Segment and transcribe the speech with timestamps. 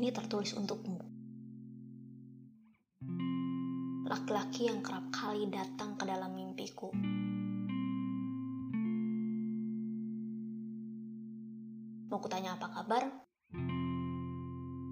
[0.00, 0.96] ini tertulis untukmu.
[4.08, 6.88] Laki-laki yang kerap kali datang ke dalam mimpiku.
[12.08, 13.12] Mau kutanya apa kabar?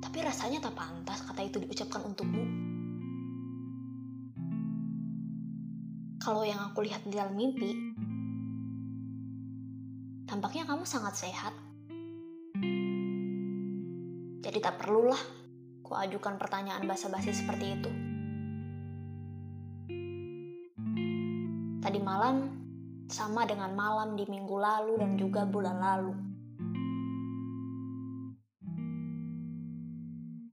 [0.05, 2.45] Tapi rasanya tak pantas kata itu diucapkan untukmu.
[6.21, 7.73] Kalau yang aku lihat di dalam mimpi,
[10.29, 11.68] tampaknya kamu sangat sehat.
[14.59, 15.23] Jadi tak perlulah
[15.87, 17.91] ku ajukan pertanyaan basa-basi seperti itu.
[21.79, 22.59] Tadi malam
[23.07, 26.11] sama dengan malam di minggu lalu dan juga bulan lalu.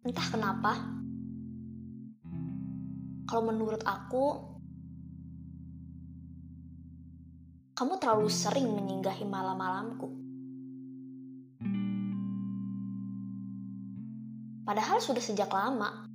[0.05, 0.77] Entah kenapa,
[3.25, 4.25] kalau menurut aku,
[7.73, 10.24] kamu terlalu sering menyinggahi malam-malamku.
[14.65, 16.09] Padahal sudah sejak lama,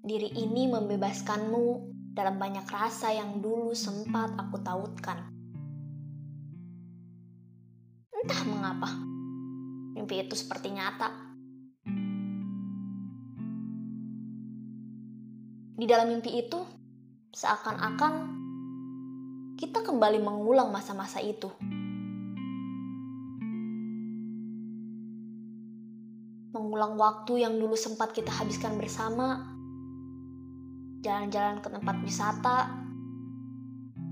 [0.00, 5.28] diri ini membebaskanmu dalam banyak rasa yang dulu sempat aku tautkan.
[8.08, 8.88] Entah mengapa,
[10.00, 11.12] mimpi itu seperti nyata.
[15.76, 16.56] Di dalam mimpi itu,
[17.36, 18.12] seakan-akan
[19.60, 21.52] kita kembali mengulang masa-masa itu.
[26.80, 29.36] Mengulang waktu yang dulu sempat kita habiskan bersama,
[31.04, 32.72] jalan-jalan ke tempat wisata,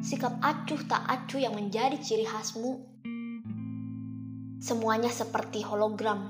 [0.05, 2.77] sikap acuh tak acuh yang menjadi ciri khasmu.
[4.61, 6.29] Semuanya seperti hologram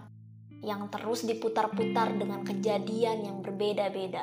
[0.63, 4.23] yang terus diputar-putar dengan kejadian yang berbeda-beda.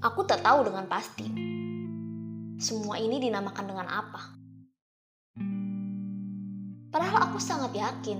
[0.00, 1.28] Aku tak tahu dengan pasti.
[2.56, 4.39] Semua ini dinamakan dengan apa.
[6.90, 8.18] Padahal aku sangat yakin.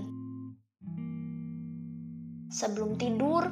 [2.51, 3.43] Sebelum tidur,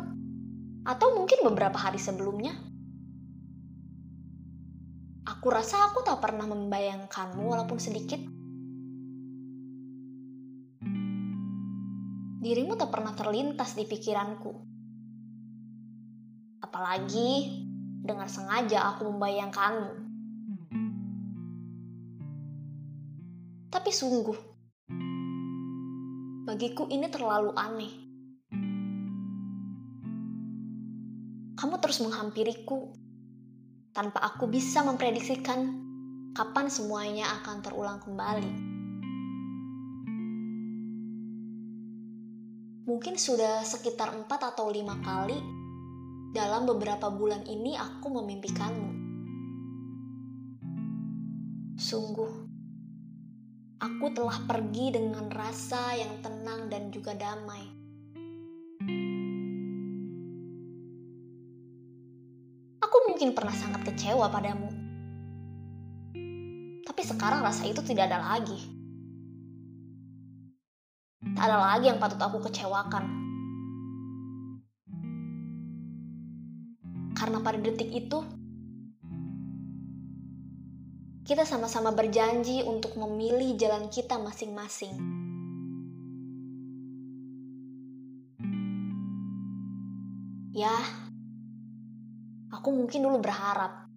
[0.86, 2.54] atau mungkin beberapa hari sebelumnya,
[5.26, 8.22] aku rasa aku tak pernah membayangkanmu walaupun sedikit.
[12.38, 14.54] Dirimu tak pernah terlintas di pikiranku.
[16.62, 17.58] Apalagi
[18.00, 19.92] dengan sengaja aku membayangkanmu.
[23.68, 24.57] Tapi sungguh,
[26.48, 27.92] bagiku ini terlalu aneh.
[31.60, 32.88] Kamu terus menghampiriku
[33.92, 35.76] tanpa aku bisa memprediksikan
[36.32, 38.52] kapan semuanya akan terulang kembali.
[42.88, 45.36] Mungkin sudah sekitar empat atau lima kali
[46.32, 48.90] dalam beberapa bulan ini aku memimpikanmu.
[51.76, 52.48] Sungguh,
[53.78, 57.62] aku telah pergi dengan rasa yang tenang dan juga damai.
[62.82, 64.70] Aku mungkin pernah sangat kecewa padamu.
[66.82, 68.58] Tapi sekarang rasa itu tidak ada lagi.
[71.38, 73.04] Tak ada lagi yang patut aku kecewakan.
[77.14, 78.22] Karena pada detik itu,
[81.28, 84.96] kita sama-sama berjanji untuk memilih jalan kita masing-masing.
[90.56, 90.72] Ya,
[92.48, 93.92] aku mungkin dulu berharap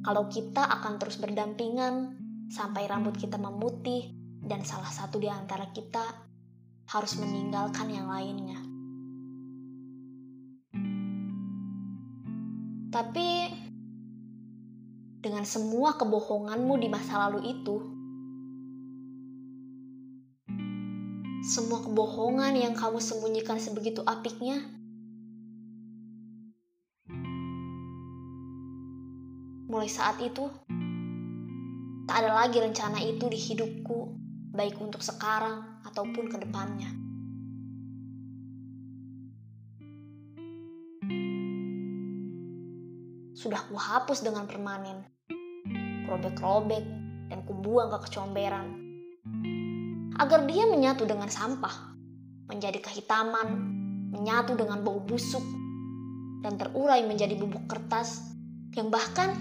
[0.00, 2.16] kalau kita akan terus berdampingan
[2.48, 6.08] sampai rambut kita memutih dan salah satu di antara kita
[6.88, 8.60] harus meninggalkan yang lainnya.
[12.88, 13.28] Tapi
[15.22, 17.76] dengan semua kebohonganmu di masa lalu itu,
[21.46, 24.66] semua kebohongan yang kamu sembunyikan sebegitu apiknya,
[29.70, 30.50] mulai saat itu
[32.10, 34.18] tak ada lagi rencana itu di hidupku,
[34.50, 37.02] baik untuk sekarang ataupun ke depannya.
[43.42, 45.11] sudah kuhapus dengan permanen.
[46.12, 46.84] Robek-robek
[47.32, 48.68] dan kubuang ke kecomberan.
[50.20, 51.96] Agar dia menyatu dengan sampah,
[52.52, 53.48] menjadi kehitaman,
[54.12, 55.40] menyatu dengan bau busuk,
[56.44, 58.20] dan terurai menjadi bubuk kertas
[58.76, 59.32] yang bahkan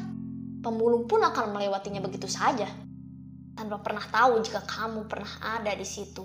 [0.64, 2.72] pemulung pun akan melewatinya begitu saja
[3.52, 6.24] tanpa pernah tahu jika kamu pernah ada di situ.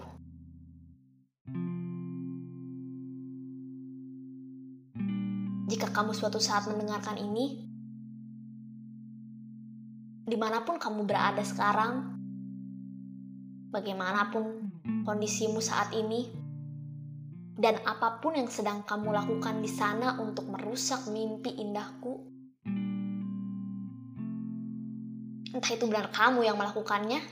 [5.66, 7.65] Jika kamu suatu saat mendengarkan ini,
[10.26, 12.18] di mana pun kamu berada sekarang,
[13.70, 14.74] bagaimanapun
[15.06, 16.26] kondisimu saat ini,
[17.54, 22.26] dan apa pun yang sedang kamu lakukan di sana untuk merusak mimpi indahku,
[25.54, 27.22] entah itu benar kamu yang melakukannya,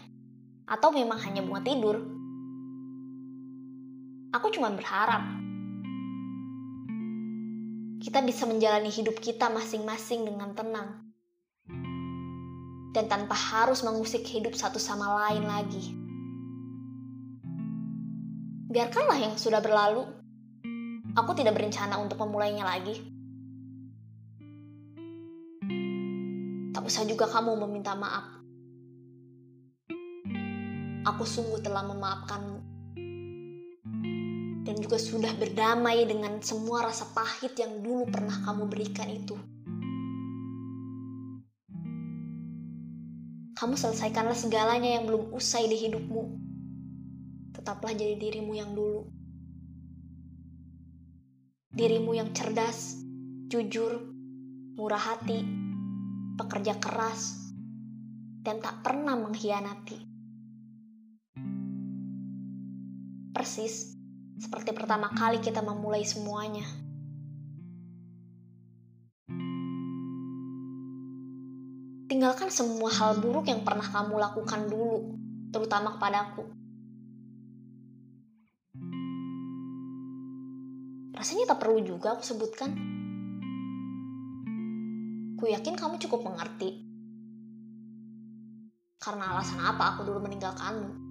[0.71, 1.99] atau memang hanya bunga tidur.
[4.39, 5.23] Aku cuma berharap
[7.99, 11.14] kita bisa menjalani hidup kita masing-masing dengan tenang
[12.95, 15.85] dan tanpa harus mengusik hidup satu sama lain lagi.
[18.71, 20.07] Biarkanlah yang sudah berlalu.
[21.19, 23.03] Aku tidak berencana untuk memulainya lagi.
[26.75, 28.39] Tak usah juga kamu meminta maaf.
[31.05, 32.75] Aku sungguh telah memaafkanmu
[34.65, 39.54] dan juga sudah berdamai dengan semua rasa pahit yang dulu pernah kamu berikan itu.
[43.55, 46.23] Kamu selesaikanlah segalanya yang belum usai di hidupmu.
[47.55, 49.07] Tetaplah jadi dirimu yang dulu.
[51.71, 52.99] Dirimu yang cerdas,
[53.47, 54.03] jujur,
[54.75, 55.47] murah hati,
[56.35, 57.39] pekerja keras,
[58.43, 59.99] dan tak pernah mengkhianati.
[63.35, 63.95] Persis
[64.39, 66.84] seperti pertama kali kita memulai semuanya.
[72.15, 75.19] Tinggalkan semua hal buruk yang pernah kamu lakukan dulu,
[75.51, 76.47] terutama kepadaku.
[81.19, 82.71] Rasanya tak perlu juga aku sebutkan.
[85.43, 86.87] Ku yakin kamu cukup mengerti.
[89.03, 91.03] Karena alasan apa aku dulu meninggalkanmu.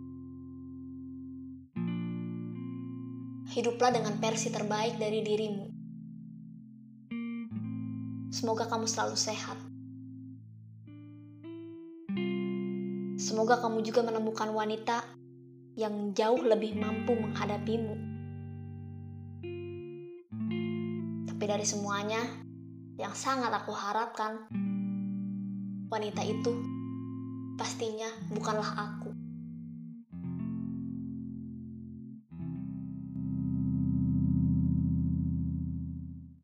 [3.54, 5.66] hiduplah dengan versi terbaik dari dirimu.
[8.34, 9.73] Semoga kamu selalu sehat.
[13.34, 15.02] Semoga kamu juga menemukan wanita
[15.74, 17.98] yang jauh lebih mampu menghadapimu.
[21.34, 22.22] Tapi dari semuanya,
[23.02, 24.46] yang sangat aku harapkan,
[25.90, 26.62] wanita itu
[27.58, 28.06] pastinya
[28.38, 28.70] bukanlah
[29.02, 29.03] aku.